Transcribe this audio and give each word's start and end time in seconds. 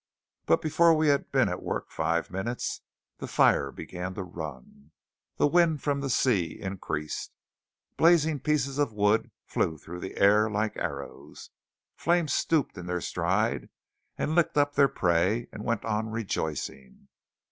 But 0.47 0.63
before 0.63 0.95
we 0.97 1.09
had 1.09 1.31
been 1.31 1.47
at 1.47 1.61
work 1.61 1.91
five 1.91 2.31
minutes, 2.31 2.81
the 3.19 3.27
fire 3.27 3.71
began 3.71 4.15
to 4.15 4.23
run. 4.23 4.89
The 5.37 5.45
wind 5.45 5.83
from 5.83 6.01
the 6.01 6.09
sea 6.09 6.59
increased. 6.59 7.31
Blazing 7.97 8.39
pieces 8.39 8.79
of 8.79 8.93
wood 8.93 9.29
flew 9.45 9.77
through 9.77 9.99
the 9.99 10.17
air 10.17 10.49
like 10.49 10.75
arrows. 10.75 11.51
Flames 11.95 12.33
stooped 12.33 12.79
in 12.79 12.87
their 12.87 12.99
stride, 12.99 13.69
and 14.17 14.33
licked 14.33 14.57
up 14.57 14.73
their 14.73 14.87
prey, 14.89 15.47
and 15.51 15.63
went 15.63 15.85
on 15.85 16.09
rejoicing. 16.09 17.07